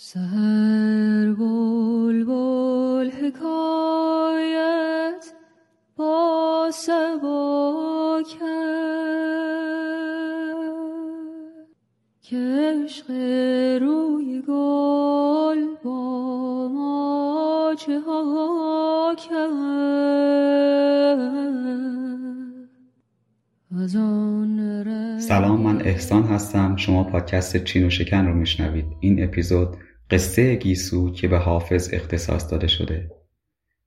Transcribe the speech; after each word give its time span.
سهر 0.00 1.32
بول 1.32 2.24
بول 2.24 3.10
حکایت 3.10 4.52
با 5.96 6.70
سبا 6.72 8.22
کرد 8.30 9.02
روی 13.82 14.42
گل 14.48 15.66
با 15.84 16.68
ما 16.68 17.74
چه 17.78 18.00
ها 18.00 19.14
سلام 25.18 25.60
من 25.60 25.82
احسان 25.82 26.22
هستم. 26.22 26.76
شما 26.76 27.04
پادکست 27.04 27.64
چین 27.64 27.86
و 27.86 27.90
شکن 27.90 28.26
رو 28.26 28.34
میشنوید. 28.34 28.86
این 29.00 29.24
اپیزود 29.24 29.76
قصه 30.10 30.54
گیسو 30.54 31.10
که 31.10 31.28
به 31.28 31.38
حافظ 31.38 31.90
اختصاص 31.92 32.50
داده 32.50 32.66
شده. 32.66 33.10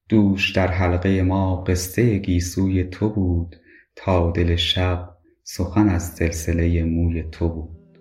دوش 0.09 0.51
در 0.51 0.67
حلقه 0.67 1.21
ما 1.21 1.55
قصه 1.63 2.17
گیسوی 2.17 2.83
تو 2.83 3.09
بود 3.09 3.55
تا 3.95 4.31
دل 4.31 4.55
شب 4.55 5.17
سخن 5.43 5.89
از 5.89 6.03
سلسله 6.03 6.83
موی 6.83 7.23
تو 7.23 7.49
بود. 7.49 7.97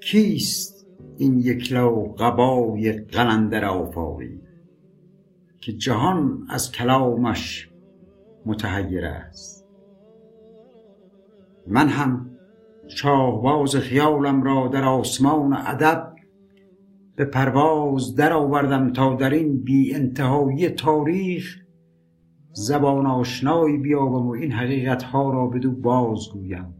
کیست 0.00 0.86
این 1.18 1.38
یک 1.38 1.72
لو 1.72 2.14
قبای 2.18 2.92
قلندر 2.92 3.64
آفاقی 3.64 4.40
که 5.60 5.72
جهان 5.72 6.46
از 6.50 6.72
کلامش 6.72 7.70
متحیر 8.46 9.04
است؟ 9.04 9.68
من 11.66 11.88
هم 11.88 12.37
شاهباز 12.88 13.76
خیالم 13.76 14.42
را 14.42 14.68
در 14.68 14.84
آسمان 14.84 15.52
ادب 15.52 16.14
به 17.16 17.24
پرواز 17.24 18.14
درآوردم 18.14 18.92
تا 18.92 19.14
در 19.14 19.30
این 19.30 19.64
بی 19.64 19.94
انتهایی 19.94 20.68
تاریخ 20.68 21.56
زبان 22.52 23.06
آشنایی 23.06 23.78
بیابم 23.78 24.26
و 24.26 24.30
این 24.30 24.52
حقیقت 24.52 25.02
ها 25.02 25.30
را 25.30 25.46
بدو 25.46 25.72
بازگویم. 25.72 26.74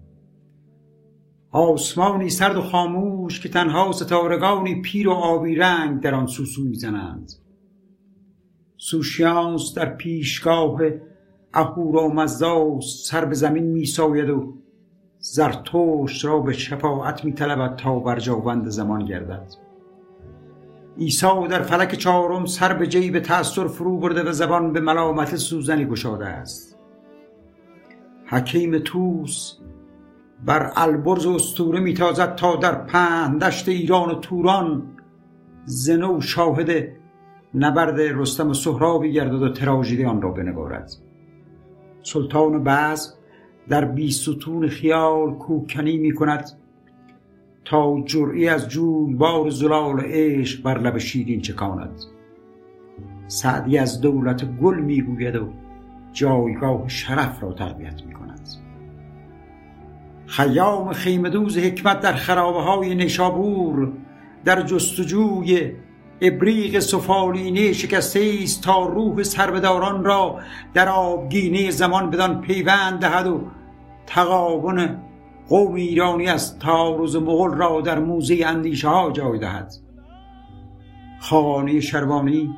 آسمانی 1.51 2.31
سرد 2.31 2.57
و 2.57 2.63
خاموش 2.63 3.41
که 3.41 3.49
تنها 3.49 3.93
ستارگانی 3.93 4.83
پیر 4.83 5.09
و 5.09 5.13
آبی 5.13 5.55
رنگ 5.55 6.01
در 6.01 6.15
آن 6.15 6.27
سوسو 6.27 6.65
می‌زنند. 6.65 7.33
سوشیانس 8.77 9.75
در 9.75 9.95
پیشگاه 9.97 10.81
اهورا 11.55 12.09
و 12.09 12.15
مزداس 12.15 13.05
سر 13.07 13.25
به 13.25 13.35
زمین 13.35 13.65
میساید 13.65 14.31
و 14.31 14.55
زرتشت 15.21 16.25
را 16.25 16.41
به 16.41 16.53
شفاعت 16.53 17.25
میطلبد 17.25 17.77
تا 17.77 17.99
برجاوند 17.99 18.69
زمان 18.69 19.05
گردد. 19.05 19.55
عیسی 20.99 21.49
در 21.51 21.63
فلک 21.63 21.95
چهارم 21.95 22.47
سر 22.47 22.73
به 22.73 22.87
جیب 22.87 23.19
تأثیر 23.19 23.67
فرو 23.67 23.99
برده 23.99 24.23
و 24.23 24.33
زبان 24.33 24.73
به 24.73 24.81
ملامت 24.81 25.37
سوزنی 25.37 25.87
گشاده 25.87 26.27
است. 26.27 26.79
حکیم 28.27 28.79
توس 28.79 29.59
بر 30.45 30.73
البرز 30.77 31.27
و 31.27 31.35
استوره 31.35 31.81
میتازد 31.81 32.35
تا 32.35 32.57
در 32.57 32.75
پهندشت 32.75 33.69
ایران 33.69 34.11
و 34.11 34.15
توران 34.15 34.83
زنو 35.65 36.21
شاهد 36.21 36.89
نبرد 37.55 38.01
رستم 38.01 38.51
و 38.51 38.55
سهرابی 38.55 39.13
گردد 39.13 39.43
و 39.43 39.53
تراژدی 39.53 40.05
آن 40.05 40.23
را 40.23 40.31
بنگارد. 40.31 40.93
سلطان 42.03 42.65
بعض 42.65 43.18
در 43.69 43.85
بی 43.85 44.11
ستون 44.11 44.69
خیال 44.69 45.35
کوکنی 45.35 45.99
می 45.99 46.13
کند 46.13 46.51
تا 47.65 48.03
جرعی 48.07 48.49
از 48.49 48.69
بار 49.19 49.51
زلال 49.51 50.01
عشق 50.01 50.63
بر 50.63 50.79
لب 50.79 50.99
شیرین 50.99 51.41
چکاند. 51.41 52.01
سعدی 53.27 53.79
از 53.79 54.01
دولت 54.01 54.45
گل 54.45 54.81
می‌گوید 54.81 55.37
و 55.37 55.49
جایگاه 56.13 56.89
شرف 56.89 57.43
را 57.43 57.53
تربیت 57.53 58.03
می 58.07 58.15
کند 58.15 58.49
خیام 60.27 60.93
خیمدوز 60.93 61.59
حکمت 61.59 62.01
در 62.01 62.13
خرابه 62.13 62.61
های 62.61 62.95
نشابور 62.95 63.93
در 64.45 64.63
جستجوی 64.63 65.73
ابریق 66.21 66.79
سفالینه 66.79 67.73
شکسته 67.73 68.39
است 68.43 68.63
تا 68.63 68.87
روح 68.87 69.23
سربداران 69.23 70.05
را 70.05 70.41
در 70.75 70.89
آبگینه 70.89 71.71
زمان 71.71 72.11
بدان 72.11 72.41
پیوند 72.41 73.01
دهد 73.01 73.27
و 73.27 73.41
تقابن 74.09 75.03
قوم 75.49 75.75
ایرانی 75.75 76.27
از 76.27 76.59
تاروز 76.59 77.17
مغل 77.17 77.55
را 77.55 77.81
در 77.81 77.99
موزه 77.99 78.43
اندیشه 78.47 78.89
ها 78.89 79.11
جای 79.11 79.39
دهد. 79.39 79.75
خانه 81.21 81.81
شروانی 81.81 82.55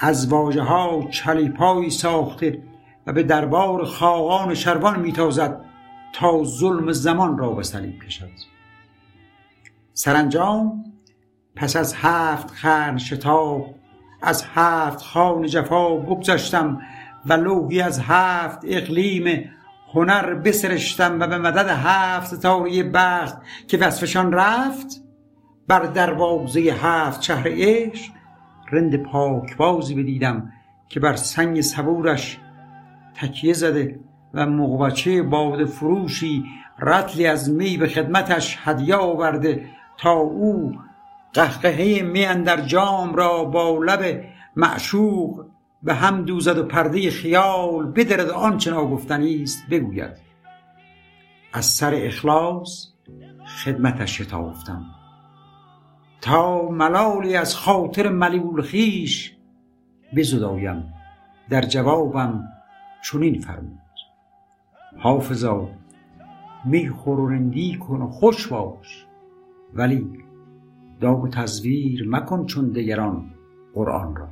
از 0.00 0.32
واجه 0.32 0.62
ها 0.62 1.02
چلیپایی 1.10 1.90
ساخته 1.90 2.62
و 3.06 3.12
به 3.12 3.22
دربار 3.22 3.84
خاقان 3.84 4.54
شروان 4.54 5.00
میتازد 5.00 5.60
تا 6.12 6.44
ظلم 6.44 6.92
زمان 6.92 7.38
را 7.38 7.50
به 7.50 7.62
صلیب 7.62 8.02
کشد. 8.02 8.30
سرانجام 9.92 10.84
پس 11.56 11.76
از 11.76 11.94
هفت 11.94 12.50
خرن 12.50 12.98
شتاب 12.98 13.74
از 14.22 14.44
هفت 14.54 15.02
خان 15.02 15.46
جفا 15.46 15.96
بگذشتم 15.96 16.80
و 17.26 17.32
لوحی 17.32 17.80
از 17.80 18.00
هفت 18.00 18.58
اقلیم 18.64 19.50
هنر 19.96 20.34
بسرشتم 20.34 21.20
و 21.20 21.26
به 21.26 21.38
مدد 21.38 21.68
هفت 21.68 22.34
ستاره 22.34 22.82
بخت 22.82 23.36
که 23.68 23.78
وصفشان 23.78 24.32
رفت 24.32 25.02
بر 25.68 25.80
دروازه 25.80 26.60
هفت 26.60 27.22
شهر 27.22 27.46
عشق 27.46 28.12
رند 28.72 28.96
پاکبازی 28.96 29.94
بدیدم 29.94 30.52
که 30.88 31.00
بر 31.00 31.16
سنگ 31.16 31.60
صبورش 31.60 32.38
تکیه 33.14 33.52
زده 33.52 34.00
و 34.34 34.46
مقبچه 34.46 35.22
باد 35.22 35.64
فروشی 35.64 36.44
رتلی 36.78 37.26
از 37.26 37.50
می 37.50 37.76
به 37.76 37.88
خدمتش 37.88 38.58
هدیه 38.64 38.96
آورده 38.96 39.66
تا 39.98 40.12
او 40.12 40.72
قهقهه 41.32 42.02
می 42.02 42.42
در 42.44 42.60
جام 42.60 43.14
را 43.14 43.44
با 43.44 43.78
لب 43.84 44.24
معشوق 44.56 45.46
به 45.86 45.94
هم 45.94 46.22
دوزد 46.22 46.58
و 46.58 46.62
پرده 46.62 47.10
خیال 47.10 47.92
بدرد 47.92 48.30
آنچه 48.30 48.70
ناگفتنی 48.70 49.42
است 49.42 49.66
بگوید. 49.70 50.16
از 51.52 51.66
سر 51.66 51.94
اخلاص 51.94 52.88
خدمتش 53.64 54.22
شتافتم. 54.22 54.84
تا 56.20 56.68
ملالی 56.68 57.36
از 57.36 57.56
خاطر 57.56 58.08
ملیول 58.08 58.62
خیش 58.62 59.36
بزدایم 60.16 60.94
در 61.50 61.62
جوابم 61.62 62.44
چنین 63.04 63.40
فرمود. 63.40 63.78
حافظا 64.98 65.68
میخور 66.64 67.20
و 67.20 67.50
کن 67.78 68.02
و 68.02 68.10
خوش 68.10 68.46
باش 68.46 69.06
ولی 69.74 70.10
داغ 71.00 71.28
تزویر 71.28 72.08
مکن 72.08 72.46
چون 72.46 72.68
دگران 72.72 73.34
قرآن 73.74 74.16
را. 74.16 74.28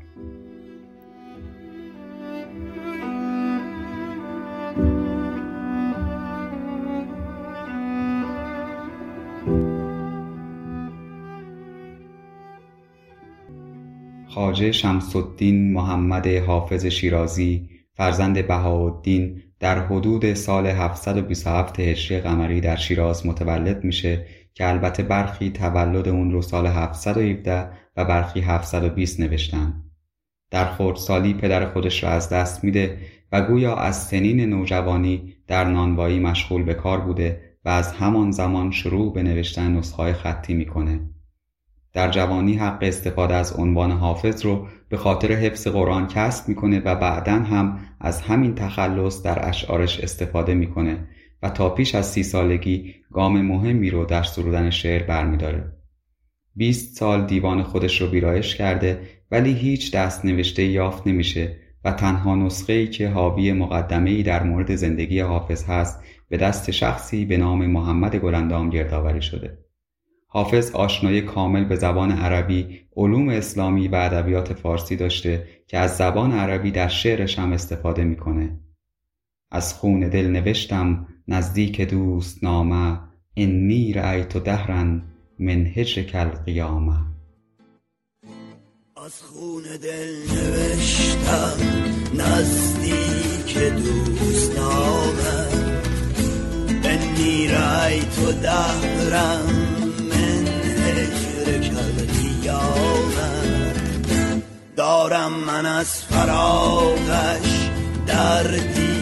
خواجه 14.34 14.72
شمس 14.72 15.16
محمد 15.42 16.26
حافظ 16.26 16.86
شیرازی 16.86 17.68
فرزند 17.92 18.46
بهاءالدین 18.46 19.42
در 19.60 19.86
حدود 19.86 20.34
سال 20.34 20.66
727 20.66 21.80
هجری 21.80 22.20
قمری 22.20 22.60
در 22.60 22.76
شیراز 22.76 23.26
متولد 23.26 23.84
میشه 23.84 24.26
که 24.54 24.68
البته 24.68 25.02
برخی 25.02 25.50
تولد 25.50 26.08
اون 26.08 26.30
رو 26.30 26.42
سال 26.42 26.66
717 26.66 27.68
و 27.96 28.04
برخی 28.04 28.40
720 28.40 29.20
نوشتن. 29.20 29.82
در 30.50 30.94
سالی 30.94 31.34
پدر 31.34 31.66
خودش 31.66 32.04
را 32.04 32.10
از 32.10 32.28
دست 32.28 32.64
میده 32.64 32.98
و 33.32 33.42
گویا 33.42 33.76
از 33.76 34.02
سنین 34.02 34.40
نوجوانی 34.40 35.34
در 35.46 35.64
نانوایی 35.64 36.20
مشغول 36.20 36.62
به 36.62 36.74
کار 36.74 37.00
بوده 37.00 37.40
و 37.64 37.68
از 37.68 37.92
همان 37.92 38.30
زمان 38.30 38.70
شروع 38.70 39.14
به 39.14 39.22
نوشتن 39.22 39.76
نسخه 39.76 40.12
خطی 40.12 40.54
می‌کنه. 40.54 41.13
در 41.94 42.10
جوانی 42.10 42.54
حق 42.54 42.78
استفاده 42.82 43.34
از 43.34 43.52
عنوان 43.52 43.90
حافظ 43.90 44.46
رو 44.46 44.66
به 44.88 44.96
خاطر 44.96 45.32
حفظ 45.32 45.66
قرآن 45.66 46.08
کسب 46.08 46.48
می‌کنه 46.48 46.80
و 46.80 46.94
بعدا 46.94 47.32
هم 47.32 47.78
از 48.00 48.20
همین 48.20 48.54
تخلص 48.54 49.22
در 49.22 49.48
اشعارش 49.48 50.00
استفاده 50.00 50.54
می‌کنه 50.54 50.98
و 51.42 51.50
تا 51.50 51.70
پیش 51.70 51.94
از 51.94 52.06
سی 52.06 52.22
سالگی 52.22 52.94
گام 53.12 53.42
مهمی 53.42 53.90
رو 53.90 54.04
در 54.04 54.22
سرودن 54.22 54.70
شعر 54.70 55.02
برمیداره. 55.02 55.72
20 56.56 56.96
سال 56.96 57.26
دیوان 57.26 57.62
خودش 57.62 58.00
رو 58.00 58.10
ویرایش 58.10 58.56
کرده 58.56 59.00
ولی 59.30 59.52
هیچ 59.52 59.94
دست 59.94 60.24
نوشته 60.24 60.62
یافت 60.62 61.06
نمیشه 61.06 61.56
و 61.84 61.92
تنها 61.92 62.34
نسخه 62.34 62.72
ای 62.72 62.86
که 62.86 63.08
حاوی 63.08 63.52
مقدمه 63.52 64.10
ای 64.10 64.22
در 64.22 64.42
مورد 64.42 64.74
زندگی 64.74 65.20
حافظ 65.20 65.64
هست 65.64 66.04
به 66.28 66.36
دست 66.36 66.70
شخصی 66.70 67.24
به 67.24 67.36
نام 67.36 67.66
محمد 67.66 68.16
گلندام 68.16 68.70
گردآوری 68.70 69.22
شده. 69.22 69.63
حافظ 70.34 70.70
آشنایی 70.70 71.20
کامل 71.20 71.64
به 71.64 71.76
زبان 71.76 72.12
عربی، 72.12 72.80
علوم 72.96 73.28
اسلامی 73.28 73.88
و 73.88 73.94
ادبیات 73.94 74.52
فارسی 74.52 74.96
داشته 74.96 75.48
که 75.66 75.78
از 75.78 75.96
زبان 75.96 76.32
عربی 76.32 76.70
در 76.70 76.88
شعرش 76.88 77.38
هم 77.38 77.52
استفاده 77.52 78.04
می‌کنه. 78.04 78.60
از 79.50 79.74
خون 79.74 80.00
دل 80.00 80.26
نوشتم 80.26 81.06
نزدیک 81.28 81.80
دوست 81.80 82.44
نامه 82.44 82.98
انی 83.36 83.92
رأیت 83.92 84.36
دهرا 84.36 84.84
من 85.38 85.64
کل 86.12 86.28
قیامه 86.28 86.96
از 89.04 89.22
خون 89.22 89.62
دل 89.62 90.14
نوشتم 90.34 91.56
نزدیک 92.14 93.58
دوست 93.58 94.58
نامه 94.58 95.48
انی 96.84 97.48
رأیت 97.48 98.40
دهرا 98.42 99.63
دارم 105.14 105.32
من 105.32 105.66
از 105.66 106.02
فراغش 106.04 107.70
دردی 108.06 108.94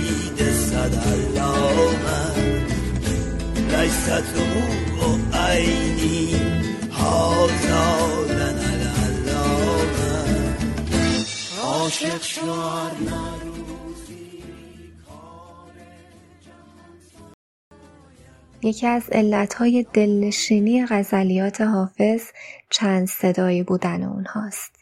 یکی 18.65 18.87
از 18.87 19.03
علتهای 19.13 19.87
دلنشینی 19.93 20.87
غزلیات 20.87 21.61
حافظ 21.61 22.23
چند 22.71 23.09
صدایی 23.09 23.63
بودن 23.63 24.03
اونهاست. 24.03 24.82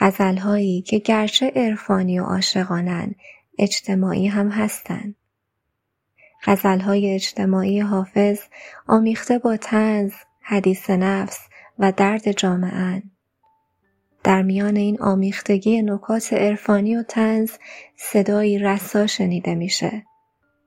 غزلهایی 0.00 0.82
که 0.82 0.98
گرچه 0.98 1.52
عرفانی 1.56 2.18
و 2.20 2.24
عاشقانن 2.24 3.14
اجتماعی 3.58 4.26
هم 4.26 4.48
هستند. 4.48 5.14
غزلهای 6.44 7.14
اجتماعی 7.14 7.80
حافظ 7.80 8.40
آمیخته 8.86 9.38
با 9.38 9.56
تنز، 9.56 10.12
حدیث 10.40 10.90
نفس 10.90 11.38
و 11.78 11.92
درد 11.92 12.32
جامعه 12.32 13.02
در 14.24 14.42
میان 14.42 14.76
این 14.76 15.00
آمیختگی 15.00 15.82
نکات 15.82 16.32
عرفانی 16.32 16.96
و 16.96 17.02
تنز 17.02 17.52
صدایی 17.96 18.58
رسا 18.58 19.06
شنیده 19.06 19.54
میشه. 19.54 20.02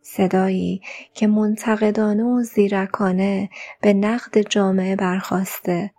صدایی 0.01 0.81
که 1.13 1.27
منتقدانه 1.27 2.23
و 2.23 2.43
زیرکانه 2.43 3.49
به 3.81 3.93
نقد 3.93 4.41
جامعه 4.41 4.95
برخواسته 4.95 5.91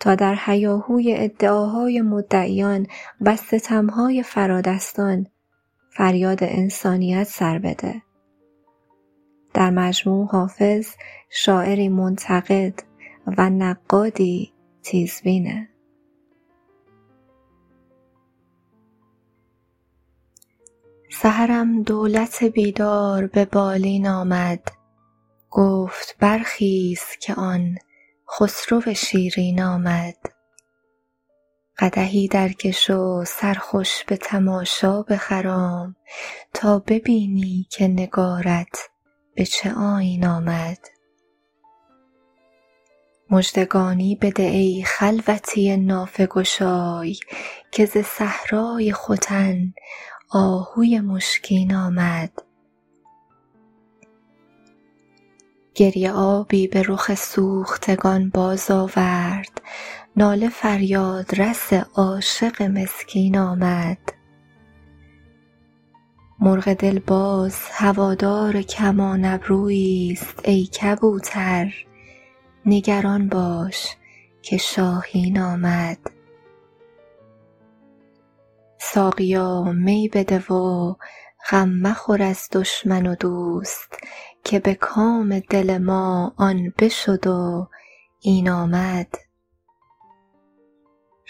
تا 0.00 0.14
در 0.14 0.34
حیاهوی 0.34 1.14
ادعاهای 1.14 2.00
مدعیان 2.00 2.86
و 3.20 3.36
ستمهای 3.36 4.22
فرادستان 4.22 5.26
فریاد 5.90 6.38
انسانیت 6.42 7.24
سر 7.24 7.58
بده. 7.58 8.02
در 9.54 9.70
مجموع 9.70 10.26
حافظ 10.26 10.88
شاعری 11.30 11.88
منتقد 11.88 12.82
و 13.38 13.50
نقادی 13.50 14.52
تیزبینه 14.82 15.68
سهرم 21.12 21.82
دولت 21.82 22.44
بیدار 22.44 23.26
به 23.26 23.44
بالین 23.44 24.06
آمد 24.06 24.68
گفت 25.50 26.16
برخیز 26.20 27.00
که 27.20 27.34
آن 27.34 27.78
خسرو 28.38 28.94
شیرین 28.94 29.62
آمد. 29.62 30.16
قدحی 31.78 32.28
درکش 32.28 32.90
و 32.90 33.24
سرخوش 33.24 34.04
به 34.04 34.16
تماشا 34.16 35.02
بخرام 35.02 35.96
تا 36.54 36.78
ببینی 36.78 37.66
که 37.70 37.88
نگارت 37.88 38.90
به 39.34 39.44
چه 39.44 39.72
آیین 39.74 40.26
آمد. 40.26 40.78
مژدگانی 43.30 44.14
بده 44.14 44.42
ای 44.42 44.82
خلوتی 44.86 45.76
نافه 45.76 46.26
گشای 46.26 47.16
که 47.72 47.86
ز 47.86 47.98
صحرای 47.98 48.92
ختن 48.92 49.74
آهوی 50.30 51.00
مشکین 51.00 51.74
آمد. 51.74 52.32
گریه 55.74 56.12
آبی 56.12 56.66
به 56.66 56.82
رخ 56.82 57.14
سوختگان 57.14 58.30
باز 58.30 58.70
آورد. 58.70 59.60
ناله 60.16 60.48
فریاد 60.48 61.40
رس 61.40 61.72
عاشق 61.72 62.62
مسکین 62.62 63.38
آمد. 63.38 63.98
مرغ 66.40 66.72
دلباز 66.72 67.56
هوادار 67.72 68.62
کمان 68.62 69.24
ابروییست 69.24 70.40
ای 70.44 70.66
کبوتر. 70.66 71.74
نگران 72.66 73.28
باش 73.28 73.96
که 74.42 74.56
شاهین 74.56 75.38
آمد. 75.40 75.98
ساقیا 78.78 79.62
می 79.62 80.08
بده 80.08 80.38
و 80.38 80.94
غم 81.50 81.68
مخور 81.68 82.22
از 82.22 82.48
دشمن 82.52 83.06
و 83.06 83.14
دوست. 83.14 83.96
که 84.44 84.58
به 84.58 84.74
کام 84.74 85.38
دل 85.38 85.78
ما 85.78 86.34
آن 86.36 86.72
بشد 86.78 87.26
و 87.26 87.68
این 88.20 88.48
آمد. 88.48 89.14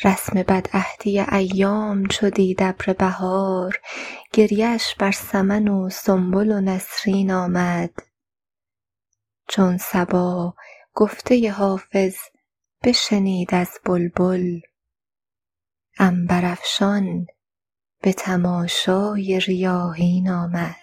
رسم 0.04 0.42
بدعهدی 0.42 1.20
ایام 1.20 2.06
چو 2.06 2.30
دید 2.30 2.62
ابر 2.62 2.92
بهار 2.92 3.80
گریهاش 4.32 4.94
بر 4.94 5.10
سمن 5.10 5.68
و 5.68 5.90
سنبل 5.90 6.52
و 6.52 6.60
نسرین 6.60 7.30
آمد. 7.32 7.90
چون 9.48 9.78
صبا 9.78 10.54
گفته 10.94 11.52
حافظ 11.52 12.16
بشنید 12.84 13.54
از 13.54 13.70
بلبل 13.84 14.60
عنبرافشان 15.98 17.26
به 18.02 18.12
تماشای 18.12 19.40
ریاحین 19.40 20.30
آمد. 20.30 20.79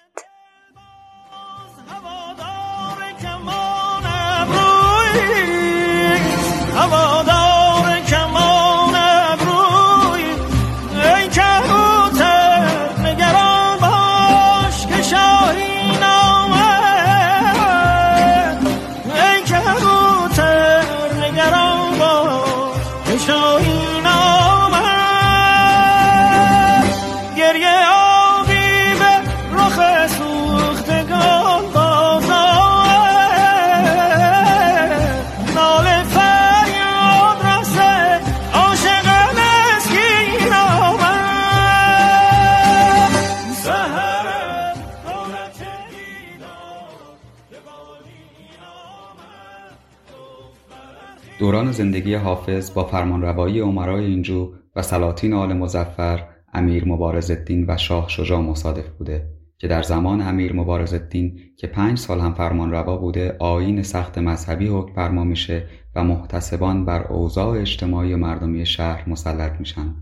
دوران 51.58 51.72
زندگی 51.72 52.14
حافظ 52.14 52.74
با 52.74 52.84
فرمانروایی 52.84 53.60
عمرای 53.60 54.06
اینجو 54.06 54.54
و 54.76 54.82
سلاطین 54.82 55.34
آل 55.34 55.54
مزفر 55.54 56.28
امیر 56.54 56.88
مبارزالدین 56.88 57.66
و 57.68 57.78
شاه 57.78 58.10
شجاع 58.10 58.40
مصادف 58.40 58.90
بوده 58.90 59.28
که 59.58 59.68
در 59.68 59.84
زمان 59.84 60.22
امیر 60.22 60.54
مبارزالدین 60.54 61.40
که 61.58 61.68
پنج 61.68 61.98
سال 61.98 62.20
هم 62.20 62.34
فرمانروا 62.34 62.98
بوده 62.98 63.36
آیین 63.40 63.84
سخت 63.84 64.18
مذهبی 64.18 64.68
حکم 64.68 64.94
فرما 64.94 65.24
میشه 65.24 65.68
و 65.96 66.04
محتسبان 66.04 66.86
بر 66.86 67.08
اوضاع 67.08 67.60
اجتماعی 67.62 68.14
و 68.14 68.18
مردمی 68.18 68.66
شهر 68.66 69.10
مسلط 69.10 69.60
میشن. 69.60 69.96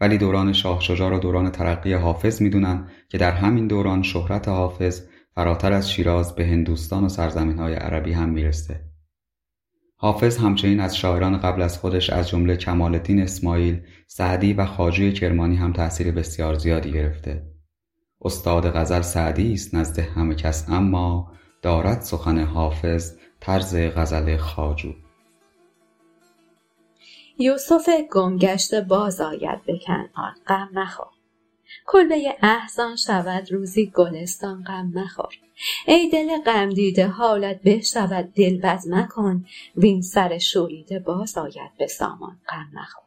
ولی 0.00 0.18
دوران 0.18 0.52
شاه 0.52 0.80
شجاع 0.80 1.10
را 1.10 1.18
دوران 1.18 1.50
ترقی 1.50 1.92
حافظ 1.92 2.42
می‌دونن 2.42 2.88
که 3.08 3.18
در 3.18 3.32
همین 3.32 3.66
دوران 3.66 4.02
شهرت 4.02 4.48
حافظ 4.48 5.02
فراتر 5.34 5.72
از 5.72 5.90
شیراز 5.90 6.34
به 6.34 6.46
هندوستان 6.46 7.04
و 7.04 7.08
سرزمین 7.08 7.58
های 7.58 7.74
عربی 7.74 8.12
هم 8.12 8.28
می‌رسه. 8.28 8.89
حافظ 10.02 10.38
همچنین 10.38 10.80
از 10.80 10.96
شاعران 10.96 11.38
قبل 11.38 11.62
از 11.62 11.78
خودش 11.78 12.10
از 12.10 12.28
جمله 12.28 12.56
کمالدین 12.56 13.22
اسماعیل، 13.22 13.80
سعدی 14.06 14.52
و 14.52 14.66
خواجه 14.66 15.12
کرمانی 15.12 15.56
هم 15.56 15.72
تأثیر 15.72 16.12
بسیار 16.12 16.54
زیادی 16.54 16.92
گرفته. 16.92 17.42
استاد 18.22 18.76
غزل 18.76 19.00
سعدی 19.00 19.52
است 19.52 19.74
نزد 19.74 19.98
همه 19.98 20.34
کس 20.34 20.68
اما 20.68 21.32
دارد 21.62 22.00
سخن 22.00 22.44
حافظ 22.44 23.16
طرز 23.40 23.76
غزل 23.76 24.36
خاجو 24.36 24.92
یوسف 27.38 27.88
گمگشته 28.12 28.80
باز 28.80 29.20
آید 29.20 29.64
به 29.64 29.78
کنعان 29.86 30.34
غم 30.46 30.68
مخور 30.74 31.06
کلبه 31.86 32.36
احزان 32.42 32.96
شود 32.96 33.52
روزی 33.52 33.92
گلستان 33.94 34.64
غم 34.64 34.92
مخور 34.94 35.34
ای 35.86 36.08
دل 36.08 36.42
غم 36.46 36.68
دیده 36.68 37.06
حالت 37.06 37.60
بشود 37.64 38.32
دل 38.34 38.60
بد 38.60 38.80
مکن. 38.88 39.44
وین 39.76 40.02
سر 40.02 40.38
شوریده 40.38 40.98
باز 40.98 41.38
آید 41.38 41.70
به 41.78 41.86
سامان 41.86 42.40
غم 42.48 42.70
مخور. 42.72 43.04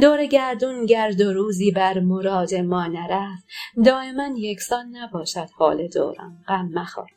دور 0.00 0.26
گردون 0.26 0.86
گرد 0.86 1.20
و 1.20 1.32
روزی 1.32 1.70
بر 1.70 2.00
مراد 2.00 2.54
ما 2.54 2.86
نرفت. 2.86 3.44
دائما 3.84 4.28
یکسان 4.36 4.96
نباشد 4.96 5.48
حال 5.56 5.88
دوران 5.88 6.44
غم 6.48 6.70
مخور. 6.74 7.10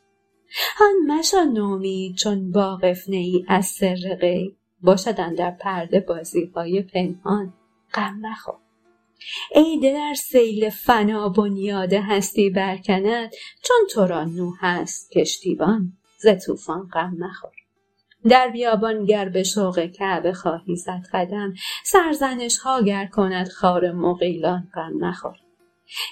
آن 0.81 1.17
مشو 1.17 1.43
نومید 1.43 2.15
چون 2.15 2.51
واقف 2.51 3.03
ای 3.07 3.45
از 3.47 3.65
سر 3.65 4.17
غیب. 4.21 4.55
باشد 4.81 5.35
در 5.35 5.51
پرده 5.51 5.99
بازی 5.99 6.51
های 6.55 6.81
پنهان 6.81 7.53
غم 7.93 8.19
مخور. 8.21 8.66
ای 9.55 9.79
دل 9.79 9.95
ار 9.95 10.13
سیل 10.13 10.69
فنا 10.69 11.29
بنیاد 11.29 11.93
هستی 11.93 12.49
برکند 12.49 13.31
چون 13.63 13.77
تو 13.91 14.07
را 14.07 14.23
نوح 14.23 14.57
است 14.61 15.11
کشتیبان. 15.11 15.93
ز 16.17 16.27
طوفان 16.45 16.89
غم 16.93 17.15
مخور. 17.19 17.51
در 18.29 18.49
بیابان 18.49 19.05
گر 19.05 19.29
به 19.29 19.43
شوق 19.43 19.85
کعبه 19.85 20.33
خواهی 20.33 20.75
زد 20.75 21.03
قدم 21.13 21.53
سرزنش 21.83 22.57
ها 22.57 22.81
گر 22.81 23.05
کند 23.05 23.49
خار 23.49 23.91
مغیلان 23.91 24.67
غم 24.75 24.93
مخور. 24.93 25.35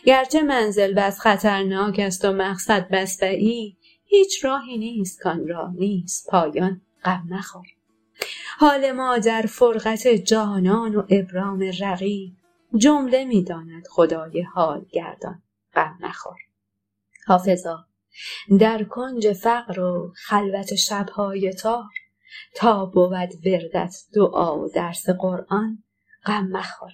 گرچه 0.06 0.42
منزل 0.42 0.94
بس 0.94 1.20
خطرناک 1.20 2.00
است 2.00 2.26
و 2.26 2.32
مقصد 2.32 2.88
بس 2.92 3.22
بعید 3.22 3.78
هیچ 4.06 4.46
راهی 4.46 4.78
نیست 4.78 5.22
کان 5.22 5.48
راه 5.48 5.74
نیست 5.74 6.30
پایان 6.30 6.82
غم 7.06 7.24
مخور. 7.30 7.66
حال 8.58 8.92
ما 8.92 9.18
در 9.18 9.42
فرقت 9.42 10.08
جانان 10.08 10.96
و 10.96 11.04
ابرام 11.10 11.72
رقیب 11.80 12.34
جمله 12.78 13.26
می‌داند 13.26 13.88
خدای 13.88 14.42
حال 14.42 14.86
گردان 14.92 15.42
غم 15.74 15.98
نخور. 16.02 16.38
حافظا 17.28 17.86
در 18.60 18.84
کنج 18.84 19.34
فقر 19.34 19.80
و 19.80 20.14
خلوت 20.16 20.76
شبهای 20.76 21.54
تار 21.54 21.92
تا 22.56 22.86
بود 22.86 23.46
وردت 23.46 23.96
دعا 24.14 24.60
و 24.60 24.70
درس 24.70 25.10
قرآن 25.10 25.84
غم 26.26 26.48
مخور. 26.48 26.92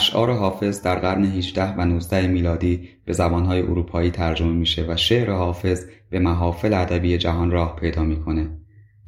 اشعار 0.00 0.32
حافظ 0.32 0.82
در 0.82 0.98
قرن 0.98 1.24
18 1.24 1.74
و 1.74 1.84
19 1.84 2.26
میلادی 2.26 2.88
به 3.04 3.12
زبانهای 3.12 3.62
اروپایی 3.62 4.10
ترجمه 4.10 4.52
میشه 4.52 4.86
و 4.88 4.96
شعر 4.96 5.30
حافظ 5.30 5.84
به 6.10 6.18
محافل 6.18 6.74
ادبی 6.74 7.18
جهان 7.18 7.50
راه 7.50 7.76
پیدا 7.76 8.04
می‌کنه 8.04 8.50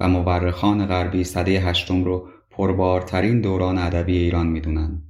و 0.00 0.08
مورخان 0.08 0.86
غربی 0.86 1.24
سده 1.24 1.60
هشتم 1.60 2.04
رو 2.04 2.28
پربارترین 2.50 3.40
دوران 3.40 3.78
ادبی 3.78 4.16
ایران 4.16 4.46
می‌دونن. 4.46 5.02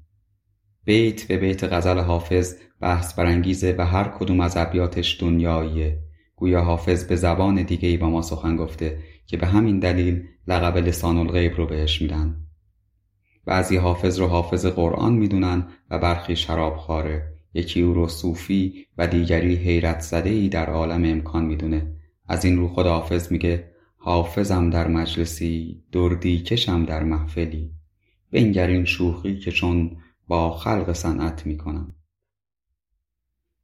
بیت 0.84 1.28
به 1.28 1.38
بیت 1.38 1.72
غزل 1.72 1.98
حافظ 1.98 2.54
بحث 2.80 3.14
برانگیزه 3.14 3.74
و 3.78 3.86
هر 3.86 4.04
کدوم 4.04 4.40
از 4.40 4.56
ابیاتش 4.56 5.20
دنیاییه. 5.20 5.98
گویا 6.36 6.62
حافظ 6.62 7.04
به 7.04 7.16
زبان 7.16 7.62
دیگه 7.62 7.88
ای 7.88 7.96
با 7.96 8.10
ما 8.10 8.22
سخن 8.22 8.56
گفته 8.56 8.98
که 9.26 9.36
به 9.36 9.46
همین 9.46 9.78
دلیل 9.78 10.22
لقب 10.48 10.76
لسان 10.76 11.16
الغیب 11.16 11.56
رو 11.56 11.66
بهش 11.66 12.02
میدن. 12.02 12.41
بعضی 13.44 13.76
حافظ 13.76 14.20
رو 14.20 14.26
حافظ 14.26 14.66
قرآن 14.66 15.12
می‌دونن 15.12 15.66
و 15.90 15.98
برخی 15.98 16.36
شراب 16.36 16.76
خاره 16.76 17.32
یکی 17.54 17.82
او 17.82 17.94
رو 17.94 18.08
صوفی 18.08 18.86
و 18.98 19.06
دیگری 19.06 19.54
حیرت 19.54 20.00
زده 20.00 20.30
ای 20.30 20.48
در 20.48 20.66
عالم 20.70 21.04
امکان 21.04 21.44
می‌دونه. 21.44 21.96
از 22.28 22.44
این 22.44 22.56
رو 22.58 22.68
خود 22.68 22.86
حافظ 22.86 23.32
میگه 23.32 23.72
حافظم 23.96 24.70
در 24.70 24.88
مجلسی 24.88 25.82
دردی 25.92 26.38
کشم 26.38 26.84
در 26.84 27.02
محفلی. 27.02 27.70
بنگر 28.32 28.66
این 28.66 28.84
شوخی 28.84 29.38
که 29.38 29.52
چون 29.52 29.96
با 30.28 30.50
خلق 30.50 30.92
صنعت 30.92 31.46
می‌کنم. 31.46 31.94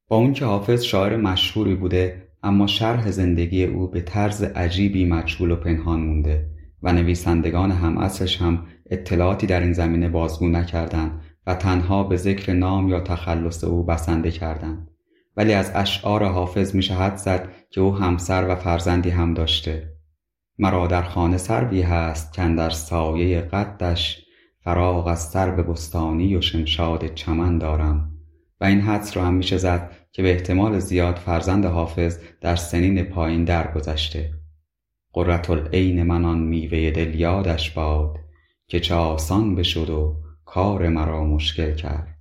با 0.08 0.16
اون 0.16 0.32
که 0.32 0.44
حافظ 0.44 0.82
شاعر 0.82 1.16
مشهوری 1.16 1.74
بوده 1.74 2.28
اما 2.42 2.66
شرح 2.66 3.10
زندگی 3.10 3.64
او 3.64 3.86
به 3.86 4.00
طرز 4.00 4.42
عجیبی 4.42 5.04
مجهول 5.04 5.50
و 5.50 5.56
پنهان 5.56 6.00
مونده 6.00 6.50
و 6.82 6.92
نویسندگان 6.92 7.70
هم 7.70 7.98
اصلش 7.98 8.42
هم 8.42 8.66
اطلاعاتی 8.90 9.46
در 9.46 9.60
این 9.60 9.72
زمینه 9.72 10.08
بازگو 10.08 10.48
نکردند 10.48 11.20
و 11.46 11.54
تنها 11.54 12.02
به 12.02 12.16
ذکر 12.16 12.52
نام 12.52 12.88
یا 12.88 13.00
تخلص 13.00 13.64
او 13.64 13.84
بسنده 13.84 14.30
کردند. 14.30 14.90
ولی 15.36 15.52
از 15.52 15.72
اشعار 15.74 16.24
حافظ 16.24 16.74
میشه 16.74 16.94
حد 16.94 17.16
زد 17.16 17.48
که 17.70 17.80
او 17.80 17.96
همسر 17.96 18.48
و 18.48 18.54
فرزندی 18.54 19.10
هم 19.10 19.34
داشته. 19.34 19.92
مرا 20.58 20.86
در 20.86 21.02
خانه 21.02 21.36
سروی 21.36 21.82
هست 21.82 22.32
که 22.32 22.42
در 22.42 22.70
سایه 22.70 23.40
قدش 23.40 24.24
فراغ 24.64 25.06
از 25.06 25.22
سر 25.22 25.50
به 25.50 25.62
بستانی 25.62 26.36
و 26.36 26.40
شمشاد 26.40 27.14
چمن 27.14 27.58
دارم. 27.58 28.12
و 28.60 28.64
این 28.64 28.80
حدس 28.80 29.16
رو 29.16 29.22
هم 29.22 29.34
میشه 29.34 29.56
زد 29.56 29.90
که 30.12 30.22
به 30.22 30.30
احتمال 30.32 30.78
زیاد 30.78 31.16
فرزند 31.16 31.64
حافظ 31.64 32.18
در 32.40 32.56
سنین 32.56 33.02
پایین 33.02 33.44
درگذشته. 33.44 34.30
قرة 35.12 35.50
العین 35.50 36.02
من 36.02 36.24
آن 36.24 36.38
میوه 36.38 36.90
دل 36.90 37.20
یادش 37.20 37.70
باد. 37.70 38.27
که 38.68 38.80
چه 38.80 38.94
آسان 38.94 39.54
بشد 39.54 39.90
و 39.90 40.16
کار 40.44 40.88
مرا 40.88 41.24
مشکل 41.24 41.74
کرد. 41.74 42.18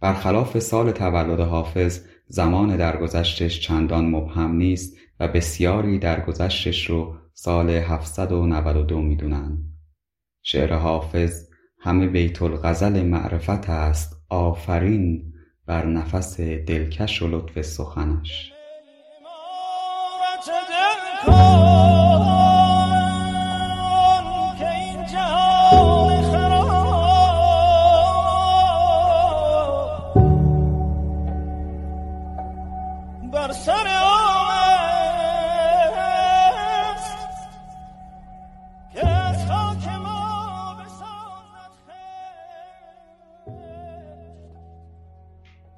برخلاف 0.00 0.58
سال 0.58 0.92
تولد 0.92 1.40
حافظ 1.40 2.04
زمان 2.28 2.76
درگذشتش 2.76 3.60
چندان 3.60 4.10
مبهم 4.10 4.56
نیست 4.56 4.96
و 5.20 5.28
بسیاری 5.28 5.98
درگذشتش 5.98 6.90
رو 6.90 7.16
سال 7.34 7.70
792 7.70 9.00
می‌دونن 9.00 9.58
شعر 10.42 10.74
حافظ 10.74 11.48
همه 11.78 12.06
بیت 12.06 12.42
الغزل 12.42 13.02
معرفت 13.02 13.70
است 13.70 14.22
آفرین 14.28 15.32
بر 15.66 15.86
نفس 15.86 16.40
دلکش 16.40 17.22
و 17.22 17.28
لطف 17.28 17.62
سخنش. 17.62 18.52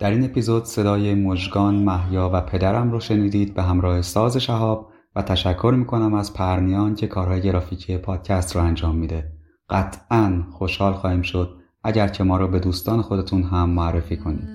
در 0.09 0.15
این 0.15 0.25
اپیزود 0.25 0.65
صدای 0.65 1.15
مژگان 1.15 1.75
محیا 1.75 2.31
و 2.33 2.41
پدرم 2.41 2.91
رو 2.91 3.01
شنیدید 3.01 3.55
به 3.55 3.63
همراه 3.63 4.03
ساز 4.03 4.37
شهاب 4.37 4.91
و 5.17 5.23
تشکر 5.23 5.75
می‌کنم 5.79 6.15
از 6.15 6.35
پرنیان 6.35 6.95
که 6.95 7.07
کارهای 7.07 7.43
گرافیکی 7.43 7.99
پادکست 7.99 8.57
رو 8.57 8.63
انجام 8.63 8.97
میده. 8.97 9.33
قطعا 9.71 10.43
خوشحال 10.53 10.93
خواهیم 10.93 11.23
شد. 11.23 11.57
اگر 11.85 12.09
که 12.09 12.25
ما 12.25 12.37
رو 12.37 12.49
به 12.49 12.59
دوستان 12.61 13.03
خودتون 13.03 13.43
هم 13.43 13.71
معرفی 13.71 14.17
کنید. 14.17 14.49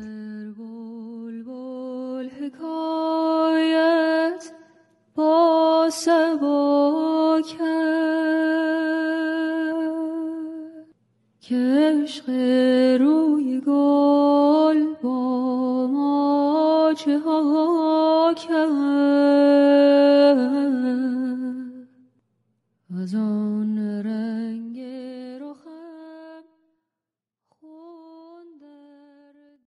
روی 12.27 12.62